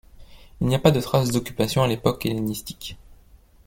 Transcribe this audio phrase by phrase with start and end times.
[0.61, 2.97] Il n’y a pas de traces d’occupation à l’époque hellénistique.